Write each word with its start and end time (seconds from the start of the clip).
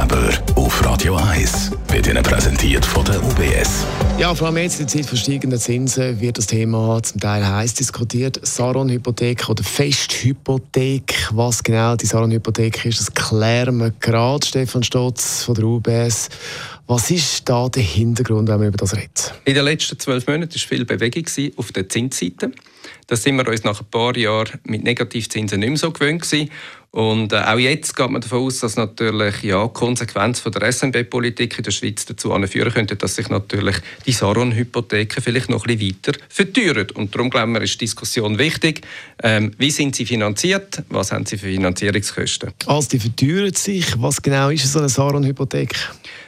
Finanzratgeber 0.00 0.30
auf 0.56 0.84
Radio 0.84 1.16
1 1.16 1.72
wird 1.88 2.06
Ihnen 2.06 2.22
präsentiert 2.22 2.86
von 2.86 3.04
der 3.04 3.22
UBS. 3.22 3.84
Ja, 4.18 4.34
vor 4.34 4.46
allem 4.46 4.58
jetzt 4.58 4.80
in 4.80 4.86
der 4.86 4.88
Zeit 4.88 5.06
von 5.06 5.18
steigenden 5.18 5.58
Zinsen 5.58 6.20
wird 6.20 6.38
das 6.38 6.46
Thema 6.46 7.02
zum 7.02 7.20
Teil 7.20 7.46
heiß 7.46 7.74
diskutiert. 7.74 8.40
Saron-Hypothek 8.42 9.48
oder 9.48 9.62
Festhypothek. 9.62 11.28
Was 11.32 11.62
genau 11.62 11.96
die 11.96 12.06
Saron-Hypothek 12.06 12.84
ist, 12.86 13.00
das 13.00 13.12
klären 13.12 13.78
wir 13.78 13.92
gerade. 14.00 14.46
Stefan 14.46 14.82
Stotz 14.82 15.44
von 15.44 15.54
der 15.54 15.64
UBS. 15.64 16.28
Was 16.86 17.10
ist 17.10 17.48
da 17.48 17.68
der 17.68 17.82
Hintergrund, 17.82 18.48
wenn 18.48 18.58
man 18.58 18.68
über 18.68 18.78
das 18.78 18.96
redet? 18.96 19.34
In 19.44 19.54
den 19.54 19.64
letzten 19.64 19.98
zwölf 19.98 20.26
Monaten 20.26 20.54
war 20.54 20.60
viel 20.60 20.84
Bewegung 20.84 21.24
auf 21.56 21.72
der 21.72 21.88
Zinsseite. 21.88 22.52
Das 23.06 23.22
sind 23.22 23.36
wir 23.36 23.46
uns 23.46 23.64
nach 23.64 23.80
ein 23.80 23.86
paar 23.90 24.16
Jahren 24.16 24.60
mit 24.64 24.82
Negativzinsen 24.84 25.60
nicht 25.60 25.68
mehr 25.68 25.78
so 25.78 25.90
gewöhnt 25.90 26.22
gewesen. 26.22 26.50
Und 26.92 27.32
äh, 27.32 27.36
auch 27.36 27.58
jetzt 27.58 27.96
geht 27.96 28.10
man 28.10 28.20
davon 28.20 28.40
aus, 28.40 28.58
dass 28.58 28.76
natürlich 28.76 29.42
ja, 29.42 29.64
die 29.64 29.72
Konsequenz 29.72 30.40
von 30.40 30.50
der 30.50 30.72
SNB-Politik 30.72 31.58
in 31.58 31.64
der 31.64 31.70
Schweiz 31.70 32.04
dazu 32.04 32.32
anführen 32.32 32.72
könnte, 32.72 32.96
dass 32.96 33.14
sich 33.14 33.28
natürlich 33.28 33.76
die 34.06 34.12
Saron-Hypotheken 34.12 35.22
vielleicht 35.22 35.50
noch 35.50 35.66
ein 35.66 35.78
bisschen 35.78 35.96
weiter 36.04 36.18
verteuern. 36.28 36.88
Und 36.94 37.14
darum 37.14 37.30
glauben 37.30 37.52
wir, 37.52 37.62
ist 37.62 37.74
die 37.74 37.84
Diskussion 37.84 38.38
wichtig. 38.38 38.80
Ähm, 39.22 39.52
wie 39.56 39.70
sind 39.70 39.94
sie 39.94 40.04
finanziert? 40.04 40.82
Was 40.88 41.12
haben 41.12 41.26
sie 41.26 41.38
für 41.38 41.46
Finanzierungskosten? 41.46 42.50
Also 42.66 42.88
die 42.88 42.98
verteuern 42.98 43.54
sich. 43.54 43.86
Was 44.02 44.20
genau 44.20 44.50
ist 44.50 44.72
so 44.72 44.80
eine 44.80 44.88
Saron-Hypothek? 44.88 45.74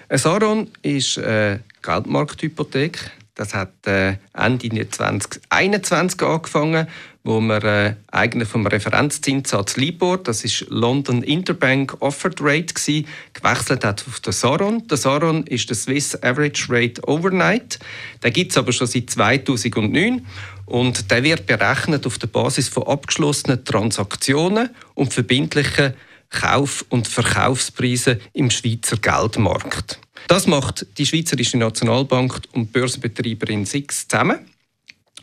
Eine 0.09 0.19
Saron 0.19 0.69
ist 0.83 1.19
eine 1.19 1.61
Geldmarkthypothek. 1.83 3.11
Das 3.35 3.55
hat 3.55 3.87
äh, 3.87 4.17
Ende 4.35 4.89
2021 4.89 6.23
angefangen, 6.23 6.87
wo 7.25 7.41
wir 7.41 7.63
äh, 7.63 7.95
eigentlich 8.11 8.49
vom 8.49 8.67
Referenzzinssatz 8.67 9.77
LIBOR, 9.77 10.19
das 10.19 10.45
ist 10.45 10.67
London 10.69 11.23
Interbank 11.23 11.97
Offered 12.01 12.41
Rate 12.41 12.75
gewesen, 12.75 13.07
gewechselt 13.33 13.85
hat 13.85 14.05
auf 14.09 14.21
den 14.21 14.33
Saron. 14.33 14.87
Der 14.89 14.97
Saron 14.97 15.47
ist 15.47 15.69
der 15.69 15.77
Swiss 15.77 16.21
Average 16.23 16.67
Rate 16.69 17.03
Overnight. 17.07 17.79
Den 18.25 18.33
gibt 18.33 18.51
es 18.51 18.59
aber 18.59 18.73
schon 18.73 18.89
seit 18.89 19.11
2009 19.11 20.27
und 20.67 21.11
der 21.11 21.23
wird 21.23 21.47
berechnet 21.47 22.07
auf 22.07 22.19
der 22.19 22.27
Basis 22.27 22.69
von 22.69 22.85
abgeschlossenen 22.85 23.65
Transaktionen 23.65 24.71
und 24.95 25.13
verbindlichen 25.13 25.95
Kauf- 26.31 26.85
und 26.89 27.07
Verkaufspreisen 27.07 28.21
im 28.33 28.51
Schweizer 28.51 28.97
Geldmarkt. 28.97 30.01
Das 30.29 30.47
macht 30.47 30.87
die 30.99 31.07
Schweizerische 31.07 31.59
Nationalbank 31.59 32.41
und 32.53 32.73
Börsenbetreiberin 32.73 33.67
SIX 33.67 34.09
zusammen. 34.09 34.39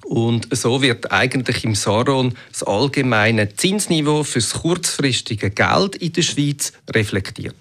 Und 0.10 0.48
so 0.58 0.82
wird 0.82 1.12
eigentlich 1.12 1.64
im 1.64 1.76
Saron 1.76 2.34
das 2.52 2.64
allgemeine 2.64 3.54
Zinsniveau 3.56 4.24
für 4.24 4.40
das 4.40 4.54
kurzfristige 4.54 5.52
Geld 5.52 5.98
in 5.98 6.14
der 6.14 6.24
Schweiz 6.24 6.74
reflektiert. 6.90 7.54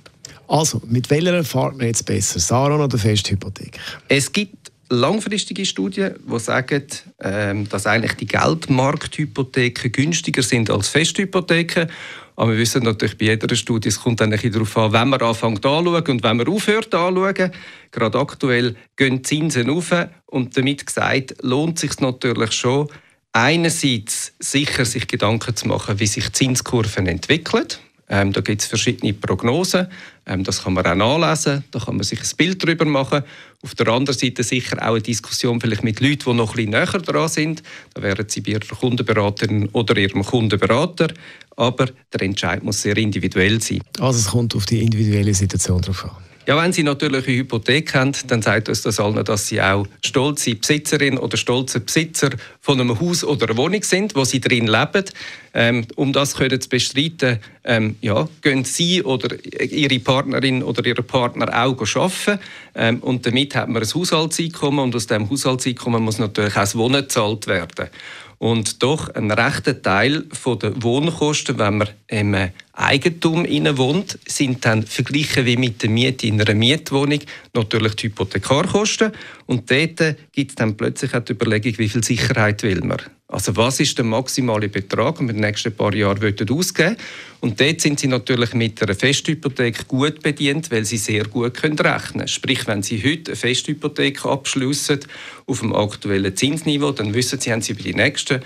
Also, 0.46 0.80
mit 0.86 1.10
welcher 1.10 1.44
fahrt 1.44 1.76
man 1.76 1.88
jetzt 1.88 2.06
besser, 2.06 2.41
Saron 2.41 2.80
oder 2.80 2.96
Festhypothek? 2.96 3.78
Es 4.08 4.32
gibt 4.32 4.57
langfristige 4.91 5.64
Studien, 5.64 6.14
die 6.25 6.39
sagen, 6.39 6.84
ähm, 7.20 7.69
dass 7.69 7.86
eigentlich 7.86 8.14
die 8.14 8.27
Geldmarkthypotheken 8.27 9.91
günstiger 9.91 10.42
sind 10.42 10.70
als 10.70 10.89
Festhypotheken. 10.89 11.89
Aber 12.36 12.53
wir 12.53 12.58
wissen 12.58 12.84
natürlich 12.84 13.19
bei 13.19 13.27
jeder 13.27 13.55
Studie, 13.56 13.89
es 13.89 14.00
kommt 14.00 14.20
dann 14.20 14.31
darauf 14.31 14.77
an, 14.77 14.92
wenn 14.92 15.09
man 15.09 15.20
anfängt 15.20 15.66
anzuschauen 15.66 16.09
und 16.09 16.22
wenn 16.22 16.36
man 16.36 16.48
aufhört 16.48 16.94
anzuschauen. 16.94 17.50
Gerade 17.91 18.19
aktuell 18.19 18.77
gehen 18.97 19.16
die 19.16 19.22
Zinsen 19.22 19.70
auf 19.70 19.92
und 20.27 20.56
damit 20.56 20.86
gesagt, 20.86 21.34
lohnt 21.42 21.77
es 21.77 21.81
sich 21.81 22.00
natürlich 22.00 22.53
schon, 22.53 22.89
einerseits 23.33 24.34
sicher 24.39 24.84
sich 24.84 25.09
Gedanken 25.09 25.56
zu 25.56 25.69
machen, 25.69 25.98
wie 25.98 26.06
sich 26.06 26.33
Zinskurven 26.33 27.06
entwickeln. 27.06 27.66
Ähm, 28.10 28.32
da 28.32 28.40
gibt 28.40 28.62
es 28.62 28.66
verschiedene 28.66 29.12
Prognosen. 29.12 29.86
Ähm, 30.26 30.44
das 30.44 30.62
kann 30.62 30.72
man 30.72 30.86
auch 30.86 30.94
nachlesen. 31.19 31.64
Da 31.70 31.78
kann 31.78 31.96
man 31.96 32.04
sich 32.04 32.20
ein 32.20 32.36
Bild 32.36 32.62
darüber 32.62 32.84
machen. 32.84 33.22
Auf 33.62 33.74
der 33.74 33.88
anderen 33.88 34.19
Seite 34.19 34.42
sicher 34.42 34.76
auch 34.78 34.94
eine 34.94 35.00
Diskussion 35.00 35.60
vielleicht 35.60 35.84
mit 35.84 36.00
Leuten, 36.00 36.24
die 36.30 36.34
noch 36.34 36.54
bisschen 36.54 36.70
näher 36.70 36.86
dran 36.86 37.28
sind. 37.28 37.62
Da 37.94 38.02
wären 38.02 38.28
sie 38.28 38.41
bei 38.41 38.52
ihrer 38.52 38.60
Kundenberaterin 38.60 39.68
oder 39.72 39.97
ihrem 39.97 40.24
Kundenberater. 40.24 41.08
Aber 41.56 41.86
der 42.12 42.22
Entscheid 42.22 42.62
muss 42.62 42.82
sehr 42.82 42.97
individuell 42.97 43.60
sein. 43.60 43.80
Also 43.98 44.20
es 44.20 44.26
kommt 44.26 44.54
auf 44.54 44.64
die 44.64 44.82
individuelle 44.82 45.34
Situation 45.34 45.80
drauf 45.82 46.04
an. 46.04 46.10
Ja, 46.48 46.56
wenn 46.56 46.72
Sie 46.72 46.82
natürlich 46.82 47.28
eine 47.28 47.36
Hypothek 47.36 47.94
haben, 47.94 48.12
dann 48.26 48.41
sagt 48.41 48.70
uns 48.70 48.81
das 48.81 48.98
allen, 48.98 49.22
dass 49.22 49.48
Sie 49.48 49.60
auch 49.60 49.86
stolze 50.03 50.54
Besitzerin 50.54 51.19
oder 51.19 51.36
stolze 51.36 51.78
Besitzer 51.78 52.31
von 52.62 52.81
einem 52.81 52.98
Haus 52.98 53.22
oder 53.22 53.50
einer 53.50 53.59
Wohnung 53.59 53.82
sind, 53.82 54.16
wo 54.16 54.25
Sie 54.25 54.41
drin 54.41 54.66
leben. 54.66 55.04
Ähm, 55.53 55.84
um 55.97 56.14
das 56.14 56.36
können 56.36 56.59
zu 56.59 56.70
bestreiten, 56.70 57.41
ähm, 57.64 57.97
ja, 58.00 58.26
gehen 58.41 58.64
Sie 58.64 59.03
oder 59.03 59.36
Ihre 59.44 59.98
Partnerin 59.98 60.62
oder 60.62 60.86
Ihr 60.86 60.94
Partner 60.94 61.48
auch 61.48 61.76
arbeiten. 61.78 62.38
Ähm, 62.75 63.00
und 63.00 63.26
damit 63.26 63.54
hat 63.54 63.69
man 63.69 63.82
ein 63.82 63.94
Haushaltseinkommen 63.94 64.80
und 64.80 64.97
aus 64.97 65.06
diesem 65.06 65.28
Haushaltseinkommen 65.28 66.03
muss 66.03 66.19
natürlich 66.19 66.56
auch 66.56 66.60
das 66.60 66.76
Wohnen 66.76 67.03
gezahlt 67.03 67.47
werden. 67.47 67.91
Und 68.38 68.82
doch 68.82 69.15
ein 69.15 69.30
rechter 69.30 69.82
Teil 69.82 70.25
der 70.62 70.82
Wohnkosten, 70.82 71.59
wenn 71.59 71.78
man 71.78 71.88
im 72.06 72.34
Eigentum 72.78 73.44
wohnt, 73.77 74.19
sind 74.27 74.65
dann 74.65 74.84
verglichen 74.84 75.44
wie 75.47 75.56
mit 75.56 75.83
der 75.83 75.91
Miete 75.91 76.28
in 76.28 76.41
einer 76.41 76.55
Mietwohnung 76.55 77.19
natürlich 77.53 77.94
die 77.97 78.06
Hypothekarkosten. 78.06 79.11
Und 79.47 79.69
dort 79.71 80.16
gibt 80.33 80.50
es 80.50 80.55
dann 80.55 80.77
plötzlich 80.77 81.12
auch 81.12 81.25
die 81.25 81.33
Überlegung, 81.33 81.77
wie 81.77 81.89
viel 81.89 82.05
Sicherheit 82.05 82.62
will 82.62 82.81
man. 82.83 82.99
Also 83.27 83.56
was 83.56 83.81
ist 83.81 83.99
der 83.99 84.06
maximale 84.06 84.69
Betrag, 84.69 85.19
den 85.19 85.27
wir 85.27 85.34
in 85.34 85.43
den 85.43 85.49
nächsten 85.49 85.75
paar 85.75 85.93
Jahren 85.93 86.34
ausgeben 86.50 86.97
Und 87.41 87.61
dort 87.61 87.81
sind 87.81 88.00
Sie 88.00 88.06
natürlich 88.06 88.55
mit 88.55 88.81
einer 88.81 88.95
Festhypothek 88.95 89.87
gut 89.87 90.22
bedient, 90.22 90.71
weil 90.71 90.87
Sie 90.87 90.97
sehr 90.97 91.25
gut 91.25 91.55
können 91.55 91.78
rechnen 91.78 92.12
können. 92.12 92.28
Sprich, 92.28 92.66
wenn 92.66 92.83
Sie 92.83 93.03
heute 93.03 93.33
eine 93.33 93.37
Festhypothek 93.37 94.25
abschließen 94.25 95.00
auf 95.47 95.60
dem 95.60 95.75
aktuellen 95.75 96.34
Zinsniveau, 96.34 96.93
dann 96.93 97.12
wissen 97.12 97.39
Sie, 97.39 97.53
haben 97.53 97.60
Sie 97.60 97.72
über 97.72 97.83
die 97.83 97.95
nächsten 97.95 98.41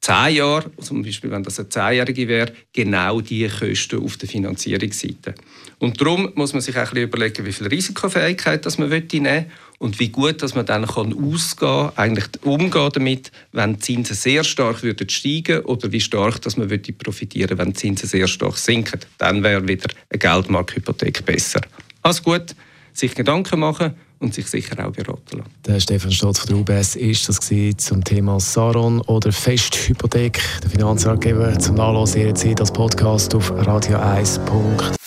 zehn 0.00 0.36
Jahre, 0.36 0.70
zum 0.80 1.02
Beispiel 1.02 1.30
wenn 1.30 1.42
das 1.42 1.58
eine 1.58 1.68
zehnjährige 1.68 2.26
wäre, 2.26 2.52
genau 2.72 3.20
die 3.20 3.48
Kosten 3.48 4.02
auf 4.02 4.16
der 4.16 4.28
Finanzierungsseite. 4.28 5.34
Und 5.78 6.00
darum 6.00 6.30
muss 6.34 6.52
man 6.52 6.62
sich 6.62 6.74
auch 6.76 6.80
ein 6.80 6.84
bisschen 6.86 7.08
überlegen, 7.08 7.46
wie 7.46 7.52
viel 7.52 7.66
Risikofähigkeit 7.66 8.64
das 8.64 8.78
man 8.78 8.88
nehmen 8.88 9.24
will 9.24 9.46
und 9.78 9.98
wie 9.98 10.08
gut 10.08 10.42
dass 10.42 10.54
man 10.54 10.66
dann 10.66 10.86
kann 10.86 11.14
ausgehen 11.14 11.90
eigentlich 11.96 12.26
umgehen 12.42 12.90
damit, 12.92 13.30
wenn 13.52 13.74
die 13.74 13.80
Zinsen 13.80 14.16
sehr 14.16 14.44
stark 14.44 14.82
würden 14.82 15.08
steigen 15.08 15.60
oder 15.60 15.90
wie 15.92 16.00
stark 16.00 16.40
dass 16.42 16.56
man 16.56 16.70
würde 16.70 16.92
profitieren 16.92 17.58
wenn 17.58 17.68
die 17.68 17.74
Zinsen 17.74 18.08
sehr 18.08 18.26
stark 18.26 18.56
sinken. 18.56 19.00
Dann 19.18 19.42
wäre 19.42 19.66
wieder 19.68 19.88
eine 20.08 20.18
Geldmarkthypothek 20.18 21.24
besser. 21.24 21.60
Also 22.02 22.22
gut, 22.22 22.54
sich 22.92 23.14
Gedanken 23.14 23.60
machen 23.60 23.94
und 24.20 24.34
sich 24.34 24.46
sicher 24.46 24.86
auch 24.86 24.92
beraten 24.92 25.38
lassen. 25.38 25.50
Der 25.66 25.80
Stefan 25.80 26.12
Stotz 26.12 26.38
von 26.38 26.48
der 26.48 26.76
UBS 26.76 26.94
ist 26.94 27.28
das 27.28 27.40
zum 27.40 28.04
Thema 28.04 28.38
Saron 28.38 29.00
oder 29.02 29.32
Festhypothek. 29.32 30.40
Der 30.62 30.70
Finanzratgeber 30.70 31.58
zum 31.58 31.74
Nachlesen 31.76 32.20
jederzeit 32.20 32.60
als 32.60 32.70
Podcast 32.70 33.34
auf 33.34 33.50
radio1.ch. 33.50 35.00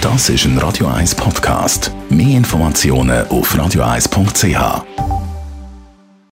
Das 0.00 0.28
ist 0.28 0.44
ein 0.44 0.58
Radio 0.58 0.88
1 0.88 1.14
Podcast. 1.14 1.92
Mehr 2.10 2.36
Informationen 2.36 3.26
auf 3.28 3.54
radio1.ch. 3.54 5.11